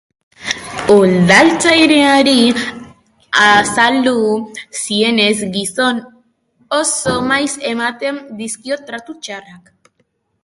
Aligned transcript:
Udaltzainei 0.93 2.37
azaldu 3.41 4.13
zienez, 4.85 5.29
gizonak 5.57 6.79
oso 6.81 7.15
maiz 7.33 7.51
ematen 7.73 8.17
dizkio 8.41 8.79
tratu 8.89 9.19
txarrak. 9.27 9.71